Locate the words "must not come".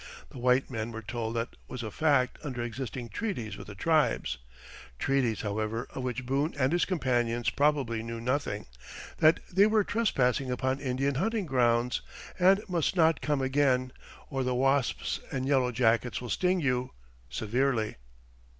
12.67-13.43